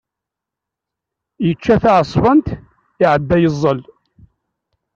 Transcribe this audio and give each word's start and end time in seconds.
Yečča 1.45 1.75
taεṣebant, 1.83 2.47
iεedda 3.03 3.37
yeẓẓel. 3.39 3.79